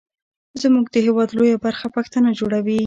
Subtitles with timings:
[0.61, 2.77] زمونږ د هیواد لویه برخه پښتانه جوړوي.